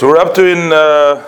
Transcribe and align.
So 0.00 0.08
we're 0.08 0.16
up 0.16 0.32
to 0.36 0.46
in 0.46 0.72
uh, 0.72 1.22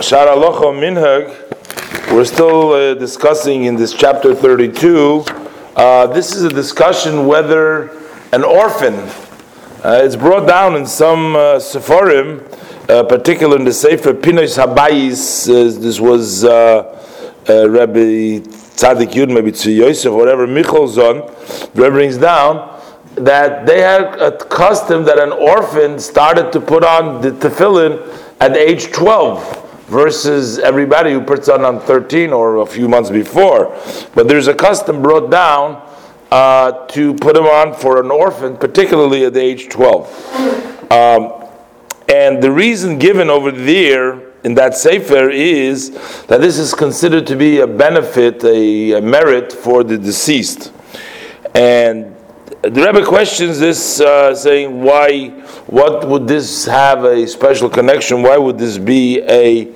Shaarei 0.00 0.34
Halacha 0.34 0.62
uMinhag. 0.72 2.14
We're 2.14 2.24
still 2.24 2.70
uh, 2.70 2.94
discussing 2.94 3.64
in 3.64 3.76
this 3.76 3.92
chapter 3.92 4.34
32. 4.34 5.22
Uh, 5.76 6.06
this 6.06 6.34
is 6.34 6.44
a 6.44 6.48
discussion 6.48 7.26
whether 7.26 7.90
an 8.32 8.42
orphan, 8.42 8.94
uh, 9.84 10.00
it's 10.02 10.16
brought 10.16 10.48
down 10.48 10.76
in 10.76 10.86
some 10.86 11.36
uh, 11.36 11.56
Sepharim, 11.56 12.40
uh, 12.88 13.04
particularly 13.04 13.60
in 13.60 13.66
the 13.66 13.74
Sefer 13.74 14.14
Pinois 14.14 14.56
Habayis. 14.56 15.50
Uh, 15.50 15.78
this 15.78 16.00
was 16.00 16.42
uh, 16.42 16.50
uh, 17.50 17.68
Rabbi 17.68 18.40
Tzadik 18.40 19.12
Yud, 19.12 19.28
maybe 19.28 19.52
Tzvi 19.52 19.76
Yosef, 19.76 20.10
whatever, 20.10 20.46
Michal 20.46 20.88
Zon, 20.88 21.30
Rebbe 21.74 21.90
brings 21.90 22.16
down 22.16 22.75
that 23.16 23.66
they 23.66 23.80
had 23.80 24.20
a 24.20 24.32
custom 24.46 25.04
that 25.04 25.18
an 25.18 25.32
orphan 25.32 25.98
started 25.98 26.52
to 26.52 26.60
put 26.60 26.84
on 26.84 27.22
the 27.22 27.30
tefillin 27.32 28.00
at 28.40 28.56
age 28.56 28.92
12 28.92 29.86
versus 29.86 30.58
everybody 30.58 31.12
who 31.12 31.20
puts 31.20 31.48
on 31.48 31.64
on 31.64 31.80
13 31.80 32.32
or 32.32 32.58
a 32.58 32.66
few 32.66 32.88
months 32.88 33.10
before. 33.10 33.74
But 34.14 34.28
there's 34.28 34.48
a 34.48 34.54
custom 34.54 35.00
brought 35.00 35.30
down 35.30 35.82
uh, 36.30 36.86
to 36.88 37.14
put 37.14 37.34
them 37.34 37.46
on 37.46 37.72
for 37.74 38.00
an 38.00 38.10
orphan, 38.10 38.56
particularly 38.56 39.24
at 39.24 39.32
the 39.32 39.40
age 39.40 39.68
12. 39.68 40.92
Um, 40.92 41.44
and 42.08 42.42
the 42.42 42.50
reason 42.50 42.98
given 42.98 43.30
over 43.30 43.50
there 43.50 44.32
in 44.44 44.54
that 44.54 44.76
sefer 44.76 45.30
is 45.30 45.90
that 46.26 46.40
this 46.40 46.58
is 46.58 46.74
considered 46.74 47.26
to 47.28 47.36
be 47.36 47.60
a 47.60 47.66
benefit, 47.66 48.44
a, 48.44 48.92
a 48.92 49.00
merit 49.00 49.52
for 49.52 49.82
the 49.82 49.96
deceased. 49.96 50.72
And 51.54 52.15
the 52.70 52.84
Rebbe 52.84 53.04
questions 53.04 53.58
this, 53.58 54.00
uh, 54.00 54.34
saying, 54.34 54.82
"Why? 54.82 55.28
What 55.66 56.08
would 56.08 56.26
this 56.26 56.64
have 56.66 57.04
a 57.04 57.26
special 57.26 57.68
connection? 57.68 58.22
Why 58.22 58.36
would 58.36 58.58
this 58.58 58.78
be 58.78 59.20
a 59.22 59.68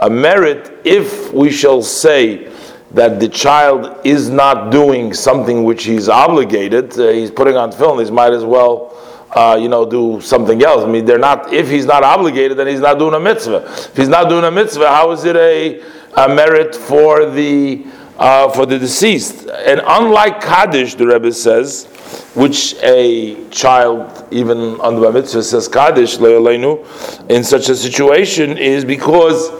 a 0.00 0.10
merit 0.10 0.80
if 0.84 1.32
we 1.32 1.50
shall 1.50 1.80
say 1.82 2.48
that 2.92 3.20
the 3.20 3.28
child 3.28 3.96
is 4.04 4.30
not 4.30 4.70
doing 4.70 5.14
something 5.14 5.64
which 5.64 5.84
he's 5.84 6.08
obligated? 6.08 6.98
Uh, 6.98 7.08
he's 7.08 7.30
putting 7.30 7.56
on 7.56 7.70
tefillin. 7.72 8.04
He 8.04 8.10
might 8.10 8.32
as 8.32 8.44
well." 8.44 8.92
Uh, 9.34 9.58
you 9.60 9.68
know, 9.68 9.84
do 9.84 10.20
something 10.20 10.62
else. 10.62 10.84
I 10.84 10.86
mean, 10.86 11.04
they're 11.04 11.18
not. 11.18 11.52
If 11.52 11.68
he's 11.68 11.86
not 11.86 12.04
obligated, 12.04 12.56
then 12.56 12.68
he's 12.68 12.78
not 12.78 13.00
doing 13.00 13.14
a 13.14 13.18
mitzvah. 13.18 13.64
If 13.66 13.96
he's 13.96 14.08
not 14.08 14.28
doing 14.28 14.44
a 14.44 14.50
mitzvah, 14.50 14.88
how 14.88 15.10
is 15.10 15.24
it 15.24 15.34
a, 15.34 15.82
a 16.16 16.28
merit 16.28 16.76
for 16.76 17.28
the 17.28 17.84
uh, 18.16 18.50
for 18.50 18.66
the 18.66 18.78
deceased? 18.78 19.48
And 19.48 19.80
unlike 19.84 20.40
Kaddish, 20.40 20.94
the 20.94 21.06
Rebbe 21.06 21.32
says, 21.32 21.86
which 22.34 22.74
a 22.82 23.48
child, 23.50 24.26
even 24.30 24.80
under 24.80 25.00
the 25.00 25.12
mitzvah, 25.12 25.42
says 25.42 25.68
Kaddish, 25.68 26.18
in 26.18 27.44
such 27.44 27.68
a 27.68 27.76
situation 27.76 28.58
is 28.58 28.84
because 28.84 29.50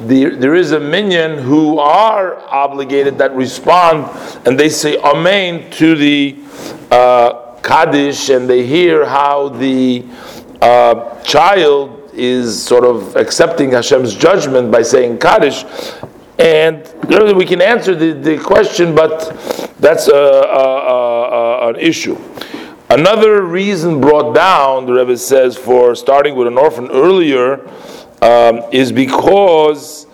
the, 0.00 0.30
there 0.30 0.54
is 0.54 0.72
a 0.72 0.80
minyan 0.80 1.38
who 1.38 1.78
are 1.78 2.38
obligated 2.50 3.18
that 3.18 3.32
respond 3.34 4.08
and 4.46 4.58
they 4.58 4.68
say 4.68 4.98
Amen 4.98 5.70
to 5.72 5.94
the 5.94 6.36
uh, 6.90 7.56
Kaddish 7.62 8.30
and 8.30 8.48
they 8.48 8.66
hear 8.66 9.06
how 9.06 9.48
the 9.48 10.04
uh, 10.60 11.20
child 11.22 12.10
is 12.12 12.62
sort 12.62 12.84
of 12.84 13.16
accepting 13.16 13.70
Hashem's 13.70 14.14
judgment 14.14 14.70
by 14.70 14.82
saying 14.82 15.18
Kaddish. 15.18 15.64
And 16.38 16.84
we 17.36 17.44
can 17.44 17.60
answer 17.60 17.94
the, 17.94 18.12
the 18.12 18.38
question, 18.38 18.94
but 18.94 19.18
that's 19.78 20.08
a, 20.08 20.14
a, 20.14 21.66
a, 21.66 21.68
an 21.68 21.76
issue. 21.76 22.18
Another 22.88 23.42
reason 23.42 24.00
brought 24.00 24.34
down, 24.34 24.86
the 24.86 24.92
Rebbe 24.92 25.16
says, 25.16 25.56
for 25.56 25.94
starting 25.94 26.34
with 26.34 26.46
an 26.46 26.58
orphan 26.58 26.90
earlier 26.90 27.66
um, 28.22 28.62
is 28.70 28.92
because 28.92 30.06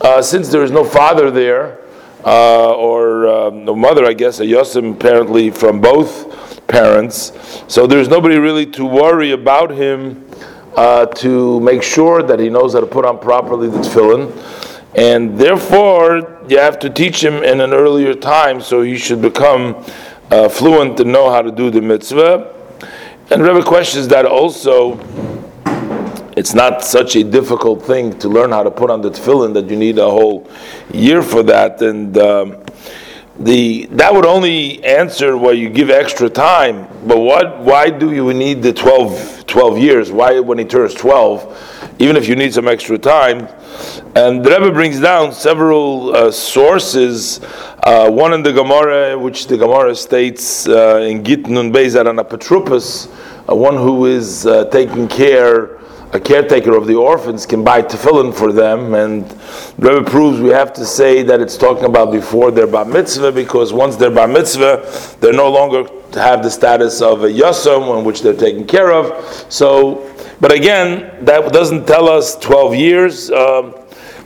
uh, 0.00 0.20
since 0.20 0.48
there 0.48 0.62
is 0.62 0.70
no 0.70 0.84
father 0.84 1.30
there, 1.30 1.80
uh, 2.24 2.72
or 2.74 3.28
uh, 3.28 3.50
no 3.50 3.74
mother, 3.74 4.06
I 4.06 4.14
guess, 4.14 4.40
a 4.40 4.44
Yosim 4.44 4.94
apparently 4.94 5.50
from 5.50 5.80
both 5.80 6.66
parents, 6.66 7.32
so 7.68 7.86
there's 7.86 8.08
nobody 8.08 8.38
really 8.38 8.66
to 8.66 8.84
worry 8.84 9.32
about 9.32 9.70
him 9.70 10.28
uh, 10.76 11.06
to 11.06 11.60
make 11.60 11.82
sure 11.82 12.22
that 12.22 12.40
he 12.40 12.48
knows 12.48 12.72
how 12.72 12.80
to 12.80 12.86
put 12.86 13.04
on 13.04 13.18
properly 13.18 13.68
the 13.68 13.78
tefillin 13.78 14.32
and 14.94 15.38
therefore 15.38 16.40
you 16.48 16.58
have 16.58 16.78
to 16.80 16.90
teach 16.90 17.22
him 17.22 17.42
in 17.42 17.60
an 17.60 17.72
earlier 17.72 18.14
time 18.14 18.60
so 18.60 18.82
he 18.82 18.96
should 18.96 19.20
become 19.20 19.84
uh, 20.30 20.48
fluent 20.48 21.00
and 21.00 21.12
know 21.12 21.30
how 21.30 21.42
to 21.42 21.50
do 21.50 21.70
the 21.70 21.80
mitzvah. 21.80 22.52
And 23.30 23.42
Rebbe 23.42 23.62
questions 23.62 24.08
that 24.08 24.26
also 24.26 24.98
it's 26.36 26.54
not 26.54 26.82
such 26.82 27.16
a 27.16 27.22
difficult 27.22 27.82
thing 27.82 28.18
to 28.18 28.28
learn 28.28 28.50
how 28.50 28.62
to 28.62 28.70
put 28.70 28.90
on 28.90 29.00
the 29.00 29.10
tefillin 29.10 29.54
that 29.54 29.70
you 29.70 29.76
need 29.76 29.98
a 29.98 30.10
whole 30.10 30.48
year 30.92 31.22
for 31.22 31.42
that. 31.44 31.80
And 31.80 32.16
um, 32.18 32.64
the 33.38 33.86
that 33.92 34.12
would 34.12 34.26
only 34.26 34.84
answer 34.84 35.36
why 35.36 35.52
you 35.52 35.68
give 35.68 35.90
extra 35.90 36.28
time. 36.28 36.88
But 37.06 37.18
what? 37.18 37.60
Why 37.60 37.90
do 37.90 38.12
you 38.12 38.32
need 38.32 38.62
the 38.62 38.72
12, 38.72 39.46
12 39.46 39.78
years? 39.78 40.12
Why 40.12 40.40
when 40.40 40.58
he 40.58 40.64
turns 40.64 40.94
twelve? 40.94 41.42
Even 41.98 42.16
if 42.16 42.28
you 42.28 42.34
need 42.34 42.52
some 42.52 42.66
extra 42.66 42.98
time, 42.98 43.48
and 44.16 44.44
the 44.44 44.50
Rebbe 44.50 44.72
brings 44.72 45.00
down 45.00 45.32
several 45.32 46.14
uh, 46.14 46.30
sources. 46.30 47.40
Uh, 47.84 48.10
one 48.10 48.32
in 48.32 48.42
the 48.42 48.52
Gemara, 48.52 49.18
which 49.18 49.46
the 49.46 49.56
Gemara 49.56 49.94
states 49.94 50.66
uh, 50.66 50.96
in 50.98 51.22
Gitnun 51.22 51.72
Beizar 51.72 52.08
and 52.08 52.18
Apotropos, 52.18 53.08
uh, 53.48 53.54
one 53.54 53.76
who 53.76 54.06
is 54.06 54.46
uh, 54.46 54.64
taking 54.66 55.06
care 55.06 55.78
a 56.12 56.20
caretaker 56.20 56.76
of 56.76 56.86
the 56.86 56.94
orphans 56.94 57.46
can 57.46 57.64
buy 57.64 57.82
tefillin 57.82 58.34
for 58.34 58.52
them, 58.52 58.94
and 58.94 59.28
the 59.78 59.94
Rebbe 59.94 60.10
proves 60.10 60.40
we 60.40 60.50
have 60.50 60.72
to 60.74 60.84
say 60.84 61.22
that 61.22 61.40
it's 61.40 61.56
talking 61.56 61.84
about 61.84 62.12
before 62.12 62.50
their 62.50 62.66
bar 62.66 62.84
mitzvah, 62.84 63.32
because 63.32 63.72
once 63.72 63.96
they're 63.96 64.10
bar 64.10 64.28
mitzvah, 64.28 64.88
they're 65.20 65.32
no 65.32 65.50
longer 65.50 65.88
have 66.14 66.42
the 66.42 66.50
status 66.50 67.02
of 67.02 67.24
a 67.24 67.28
yasam 67.28 67.98
in 67.98 68.04
which 68.04 68.22
they're 68.22 68.36
taken 68.36 68.64
care 68.66 68.92
of. 68.92 69.24
So, 69.52 70.14
but 70.40 70.52
again, 70.52 71.24
that 71.24 71.52
doesn't 71.52 71.86
tell 71.86 72.08
us 72.08 72.36
12 72.36 72.74
years. 72.74 73.30
Um, 73.30 73.74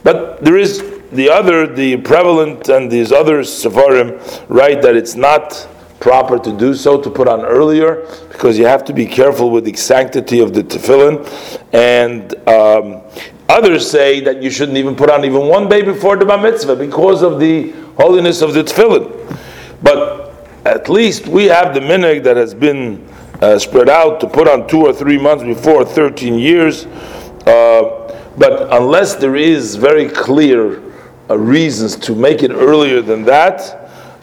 but 0.03 0.43
there 0.43 0.57
is 0.57 0.83
the 1.11 1.29
other, 1.29 1.65
the 1.67 1.97
prevalent, 1.97 2.69
and 2.69 2.91
these 2.91 3.11
other 3.11 3.41
sefarim 3.41 4.45
write 4.47 4.81
that 4.81 4.95
it's 4.95 5.15
not 5.15 5.67
proper 5.99 6.39
to 6.39 6.57
do 6.57 6.73
so, 6.73 6.99
to 7.01 7.09
put 7.09 7.27
on 7.27 7.45
earlier, 7.45 8.05
because 8.29 8.57
you 8.57 8.65
have 8.65 8.85
to 8.85 8.93
be 8.93 9.05
careful 9.05 9.51
with 9.51 9.65
the 9.65 9.73
sanctity 9.73 10.39
of 10.39 10.53
the 10.53 10.63
tefillin. 10.63 11.25
And 11.73 12.33
um, 12.47 13.01
others 13.47 13.89
say 13.89 14.21
that 14.21 14.41
you 14.41 14.49
shouldn't 14.49 14.77
even 14.77 14.95
put 14.95 15.09
on 15.09 15.25
even 15.25 15.47
one 15.47 15.67
day 15.67 15.81
before 15.81 16.15
the 16.17 16.25
bar 16.25 16.37
mitzvah 16.37 16.75
because 16.75 17.21
of 17.21 17.39
the 17.39 17.71
holiness 17.97 18.41
of 18.41 18.53
the 18.53 18.63
tefillin. 18.63 19.37
But 19.81 20.29
at 20.65 20.89
least 20.89 21.27
we 21.27 21.45
have 21.45 21.73
the 21.73 21.79
minhag 21.79 22.23
that 22.23 22.37
has 22.37 22.53
been 22.53 23.07
uh, 23.41 23.57
spread 23.57 23.89
out 23.89 24.19
to 24.19 24.27
put 24.27 24.47
on 24.47 24.67
two 24.67 24.81
or 24.81 24.93
three 24.93 25.17
months 25.17 25.43
before 25.43 25.85
13 25.85 26.37
years. 26.37 26.85
Uh, 26.85 28.05
but 28.37 28.73
unless 28.73 29.15
there 29.15 29.35
is 29.35 29.75
very 29.75 30.09
clear 30.09 30.81
uh, 31.29 31.37
reasons 31.37 31.95
to 31.95 32.15
make 32.15 32.43
it 32.43 32.51
earlier 32.51 33.01
than 33.01 33.23
that, 33.23 33.61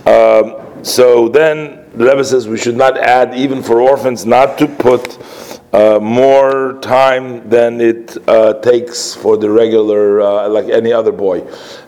um, 0.07 0.66
so 0.87 1.29
then 1.29 1.85
the 1.95 2.05
Rebbe 2.05 2.25
says 2.25 2.47
we 2.47 2.59
should 2.59 2.77
not 2.77 2.97
add, 2.97 3.35
even 3.35 3.63
for 3.63 3.81
orphans, 3.81 4.25
not 4.25 4.57
to 4.59 4.69
put 4.69 5.19
uh, 5.73 5.99
more 6.01 6.79
time 6.81 7.49
than 7.49 7.81
it 7.81 8.17
uh, 8.29 8.55
takes 8.61 9.15
for 9.15 9.37
the 9.37 9.51
regular, 9.51 10.21
uh, 10.21 10.49
like 10.49 10.67
any 10.69 10.93
other 10.93 11.13
boy. 11.13 11.41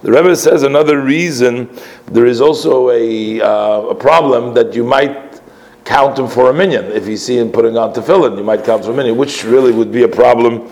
The 0.03 0.10
Rebbe 0.10 0.34
says 0.34 0.64
another 0.64 1.00
reason 1.00 1.70
there 2.06 2.26
is 2.26 2.41
also 2.41 2.91
a, 2.91 3.41
uh, 3.41 3.82
a 3.82 3.94
problem 3.94 4.53
that 4.54 4.75
you 4.75 4.82
might 4.82 5.41
count 5.84 6.19
him 6.19 6.26
for 6.26 6.50
a 6.50 6.53
minyan. 6.53 6.87
If 6.87 7.06
you 7.06 7.16
see 7.16 7.38
him 7.38 7.53
putting 7.53 7.78
on 7.78 7.94
tefillin, 7.94 8.37
you 8.37 8.44
might 8.44 8.64
count 8.64 8.84
for 8.84 8.91
a 8.91 8.94
minyan, 8.94 9.16
which 9.16 9.44
really 9.44 9.72
would 9.72 9.92
be 9.92 10.03
a 10.03 10.08
problem 10.08 10.70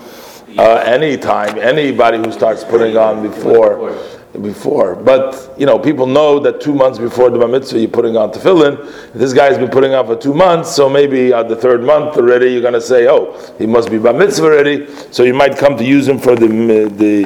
uh, 0.57 0.83
anytime, 0.85 1.57
anybody 1.59 2.17
who 2.17 2.31
starts 2.31 2.63
putting 2.63 2.97
on 2.97 3.21
before, 3.21 3.95
before. 4.41 4.95
But 4.95 5.53
you 5.57 5.65
know, 5.65 5.79
people 5.79 6.05
know 6.05 6.39
that 6.39 6.61
two 6.61 6.73
months 6.73 6.99
before 6.99 7.29
the 7.29 7.39
bar 7.39 7.47
mitzvah, 7.47 7.79
you're 7.79 7.89
putting 7.89 8.17
on 8.17 8.31
tefillin. 8.31 9.13
This 9.13 9.33
guy's 9.33 9.57
been 9.57 9.69
putting 9.69 9.93
on 9.93 10.05
for 10.05 10.15
two 10.15 10.33
months, 10.33 10.75
so 10.75 10.89
maybe 10.89 11.33
at 11.33 11.49
the 11.49 11.55
third 11.55 11.83
month 11.83 12.17
already, 12.17 12.51
you're 12.51 12.61
going 12.61 12.73
to 12.73 12.81
say, 12.81 13.07
"Oh, 13.07 13.37
he 13.57 13.65
must 13.65 13.89
be 13.89 13.97
bar 13.97 14.13
mitzvah 14.13 14.45
already." 14.45 14.87
So 15.11 15.23
you 15.23 15.33
might 15.33 15.57
come 15.57 15.77
to 15.77 15.83
use 15.83 16.07
him 16.07 16.19
for 16.19 16.35
the 16.35 16.47
the 16.47 17.25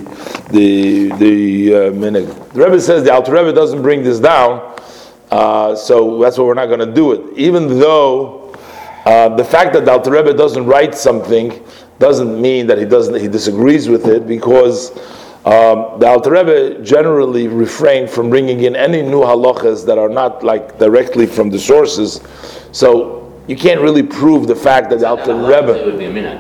the 0.52 1.12
the 1.18 1.76
uh, 1.76 1.92
minyan. 1.92 2.26
The 2.54 2.64
Rebbe 2.64 2.80
says 2.80 3.04
the 3.04 3.14
Alter 3.14 3.34
Rebbe 3.34 3.54
doesn't 3.54 3.82
bring 3.82 4.04
this 4.04 4.20
down, 4.20 4.76
uh, 5.32 5.76
so 5.76 6.20
that's 6.20 6.38
why 6.38 6.46
we're 6.46 6.54
not 6.54 6.68
going 6.68 6.80
to 6.80 6.94
do 6.94 7.12
it, 7.14 7.38
even 7.38 7.80
though. 7.80 8.40
Uh, 9.04 9.36
the 9.36 9.44
fact 9.44 9.74
that 9.74 9.84
the 9.84 9.92
Alter 9.92 10.12
Rebbe 10.12 10.32
doesn't 10.32 10.64
write 10.68 10.94
something 10.94 11.66
doesn't 11.98 12.40
mean 12.40 12.68
that 12.68 12.78
he 12.78 12.86
doesn't 12.86 13.16
he 13.16 13.28
disagrees 13.28 13.90
with 13.90 14.06
it 14.06 14.28
because 14.28 14.92
um, 15.46 16.00
the 16.00 16.06
Alter 16.06 16.32
Rebbe 16.32 16.84
generally 16.84 17.48
refrained 17.48 18.12
from 18.12 18.30
bringing 18.30 18.62
in 18.62 18.76
any 18.76 19.02
new 19.02 19.22
halachas 19.22 19.86
that 19.88 19.98
are 19.98 20.10
not 20.10 20.44
like 20.44 20.78
directly 20.78 21.26
from 21.26 21.50
the 21.50 21.58
sources. 21.58 22.22
So 22.72 23.34
you 23.48 23.56
can't 23.56 23.82
really 23.82 24.04
prove 24.04 24.48
the 24.48 24.56
fact 24.56 24.92
that 24.92 25.00
the 25.00 25.08
Alter 25.08 25.34
Rebbe. 25.34 25.84
Would 25.86 25.98
be 25.98 26.06
a 26.06 26.12
minute, 26.12 26.40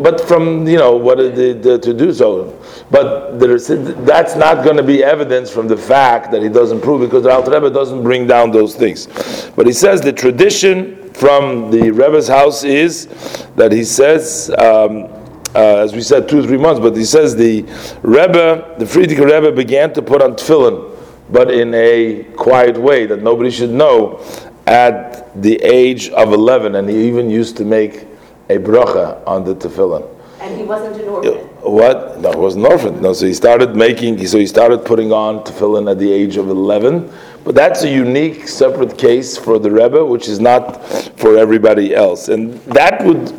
but 0.00 0.18
from 0.26 0.66
you 0.66 0.78
know 0.78 0.96
what 0.96 1.16
did 1.16 1.64
uh, 1.64 1.78
to 1.78 1.94
do 1.94 2.12
so. 2.12 2.58
But 2.90 3.38
that's 3.38 4.34
not 4.34 4.64
going 4.64 4.76
to 4.76 4.82
be 4.82 5.04
evidence 5.04 5.48
from 5.50 5.68
the 5.68 5.76
fact 5.76 6.32
that 6.32 6.42
he 6.42 6.48
doesn't 6.48 6.80
prove 6.80 7.02
because 7.02 7.22
the 7.22 7.30
Alter 7.30 7.52
Rebbe 7.52 7.70
doesn't 7.70 8.02
bring 8.02 8.26
down 8.26 8.50
those 8.50 8.74
things. 8.74 9.06
But 9.54 9.66
he 9.66 9.72
says 9.72 10.00
the 10.00 10.12
tradition 10.12 11.12
from 11.12 11.70
the 11.70 11.90
Rebbe's 11.92 12.26
house 12.26 12.64
is 12.64 13.06
that 13.54 13.70
he 13.70 13.84
says. 13.84 14.50
Um, 14.58 15.19
uh, 15.54 15.78
as 15.78 15.92
we 15.94 16.00
said, 16.00 16.28
two 16.28 16.40
or 16.40 16.42
three 16.42 16.58
months. 16.58 16.80
But 16.80 16.96
he 16.96 17.04
says 17.04 17.34
the 17.34 17.62
Rebbe, 18.02 18.76
the 18.78 18.84
Frierdiker 18.84 19.24
Rebbe, 19.24 19.52
began 19.52 19.92
to 19.94 20.02
put 20.02 20.22
on 20.22 20.34
tefillin, 20.34 20.96
but 21.30 21.50
in 21.50 21.74
a 21.74 22.24
quiet 22.36 22.76
way 22.76 23.06
that 23.06 23.22
nobody 23.22 23.50
should 23.50 23.70
know, 23.70 24.20
at 24.66 25.42
the 25.42 25.56
age 25.62 26.10
of 26.10 26.32
eleven, 26.32 26.76
and 26.76 26.88
he 26.88 27.08
even 27.08 27.30
used 27.30 27.56
to 27.56 27.64
make 27.64 28.06
a 28.48 28.58
bracha 28.58 29.26
on 29.26 29.44
the 29.44 29.54
tefillin. 29.54 30.08
And 30.40 30.56
he 30.56 30.64
wasn't 30.64 30.96
an 30.96 31.08
orphan. 31.08 31.34
What? 31.60 32.20
No, 32.20 32.30
he 32.32 32.38
wasn't 32.38 32.64
an 32.64 32.72
orphan. 32.72 33.02
No, 33.02 33.12
so 33.12 33.26
he 33.26 33.34
started 33.34 33.76
making. 33.76 34.24
So 34.26 34.38
he 34.38 34.46
started 34.46 34.84
putting 34.84 35.12
on 35.12 35.40
tefillin 35.44 35.90
at 35.90 35.98
the 35.98 36.10
age 36.10 36.36
of 36.36 36.48
eleven. 36.48 37.12
But 37.42 37.54
that's 37.54 37.82
a 37.82 37.90
unique, 37.90 38.48
separate 38.48 38.96
case 38.98 39.36
for 39.36 39.58
the 39.58 39.70
Rebbe, 39.70 40.04
which 40.04 40.28
is 40.28 40.40
not 40.40 40.84
for 41.18 41.36
everybody 41.36 41.94
else. 41.94 42.28
And 42.28 42.54
that 42.64 43.04
would 43.04 43.34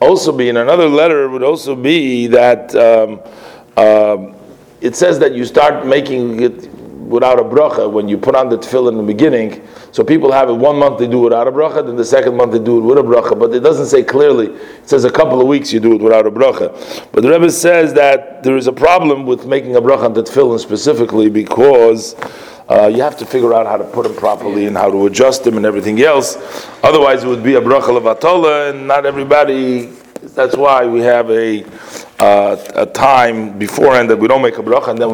also 0.00 0.32
be 0.32 0.48
in 0.48 0.56
another 0.56 0.88
letter. 0.88 1.28
Would 1.28 1.42
also 1.42 1.74
be 1.74 2.26
that 2.28 2.74
um, 2.74 3.20
um, 3.76 4.34
it 4.80 4.96
says 4.96 5.18
that 5.18 5.34
you 5.34 5.44
start 5.44 5.86
making 5.86 6.42
it 6.42 6.70
without 7.06 7.38
a 7.38 7.44
bracha 7.44 7.90
when 7.90 8.08
you 8.08 8.18
put 8.18 8.34
on 8.34 8.48
the 8.48 8.58
tefillin 8.58 8.92
in 8.92 8.96
the 8.98 9.02
beginning. 9.02 9.66
So 9.92 10.04
people 10.04 10.32
have 10.32 10.50
it 10.50 10.54
one 10.54 10.76
month 10.76 10.98
they 10.98 11.06
do 11.06 11.20
it 11.20 11.24
without 11.24 11.48
a 11.48 11.52
bracha, 11.52 11.86
then 11.86 11.96
the 11.96 12.04
second 12.04 12.36
month 12.36 12.52
they 12.52 12.58
do 12.58 12.78
it 12.78 12.82
with 12.82 12.98
a 12.98 13.02
bracha. 13.02 13.38
But 13.38 13.54
it 13.54 13.60
doesn't 13.60 13.86
say 13.86 14.02
clearly. 14.02 14.46
It 14.48 14.88
says 14.88 15.04
a 15.04 15.10
couple 15.10 15.40
of 15.40 15.46
weeks 15.46 15.72
you 15.72 15.80
do 15.80 15.94
it 15.94 16.02
without 16.02 16.26
a 16.26 16.30
bracha. 16.30 17.10
But 17.12 17.22
the 17.22 17.30
Rebbe 17.30 17.50
says 17.50 17.94
that 17.94 18.42
there 18.42 18.56
is 18.56 18.66
a 18.66 18.72
problem 18.72 19.24
with 19.24 19.46
making 19.46 19.76
a 19.76 19.80
bracha 19.80 20.04
on 20.04 20.12
the 20.12 20.22
tefillin 20.22 20.58
specifically 20.58 21.30
because. 21.30 22.14
Uh, 22.68 22.88
you 22.88 23.00
have 23.00 23.16
to 23.16 23.24
figure 23.24 23.54
out 23.54 23.64
how 23.66 23.76
to 23.76 23.84
put 23.84 24.02
them 24.02 24.14
properly 24.16 24.66
and 24.66 24.76
how 24.76 24.90
to 24.90 25.06
adjust 25.06 25.44
them 25.44 25.56
and 25.56 25.64
everything 25.64 26.02
else. 26.02 26.36
Otherwise, 26.82 27.22
it 27.22 27.28
would 27.28 27.42
be 27.42 27.54
a 27.54 27.60
bracha 27.60 27.96
levatola, 27.96 28.70
and 28.70 28.88
not 28.88 29.06
everybody. 29.06 29.86
That's 30.34 30.56
why 30.56 30.84
we 30.84 31.00
have 31.00 31.30
a 31.30 31.64
uh, 32.18 32.56
a 32.74 32.86
time 32.86 33.56
beforehand 33.58 34.10
that 34.10 34.16
we 34.16 34.26
don't 34.26 34.42
make 34.42 34.58
a 34.58 34.62
bracha, 34.62 34.88
and 34.88 34.98
then 34.98 35.04